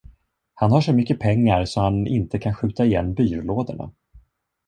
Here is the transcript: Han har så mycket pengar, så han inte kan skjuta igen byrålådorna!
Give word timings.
Han 0.53 0.71
har 0.71 0.81
så 0.81 0.93
mycket 0.93 1.19
pengar, 1.19 1.65
så 1.65 1.81
han 1.81 2.07
inte 2.07 2.39
kan 2.39 2.55
skjuta 2.55 2.85
igen 2.85 3.13
byrålådorna! 3.13 3.91